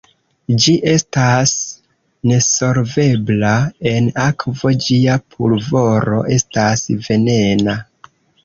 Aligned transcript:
Ĝi 0.61 0.71
estas 0.91 1.51
nesolvebla 2.31 3.53
en 3.93 4.09
akvo, 4.25 4.73
ĝia 4.87 5.19
pulvoro 5.37 6.27
estas 6.41 6.89
venena. 7.09 7.79